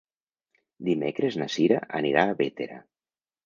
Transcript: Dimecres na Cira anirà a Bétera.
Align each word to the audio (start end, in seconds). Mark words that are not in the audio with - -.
Dimecres 0.87 1.39
na 1.43 1.49
Cira 1.59 1.79
anirà 2.03 2.27
a 2.33 2.37
Bétera. 2.43 2.85